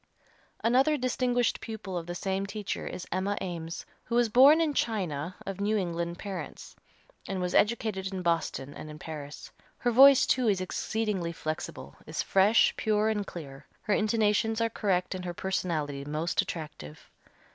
[0.63, 5.35] Another distinguished pupil of the same teacher is Emma Eames, who was born in China
[5.45, 6.75] of New England parents,
[7.27, 9.51] and was educated in Boston and in Paris.
[9.77, 15.13] Her voice too is exceedingly flexible, is fresh, pure and clear, her intonations are correct
[15.13, 17.07] and her personality most attractive.